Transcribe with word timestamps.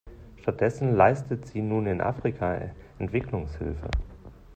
Stattdessen 0.41 0.95
leistet 0.95 1.45
sie 1.45 1.61
nun 1.61 1.85
in 1.85 2.01
Afrika 2.01 2.59
Entwicklungshilfe. 2.97 3.87